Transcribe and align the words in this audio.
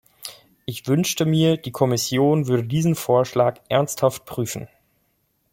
Ich 0.65 0.87
wünschte 0.87 1.27
mir, 1.27 1.57
die 1.57 1.69
Kommission 1.69 2.47
würde 2.47 2.63
diesen 2.67 2.95
Vorschlag 2.95 3.59
ernsthaft 3.69 4.25
prüfen. 4.25 4.67